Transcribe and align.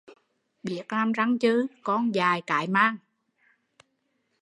Biết 0.63 0.83
răng 1.15 1.39
chừ, 1.39 1.67
con 1.83 2.15
dại 2.15 2.41
cái 2.45 2.67
mang 2.67 2.97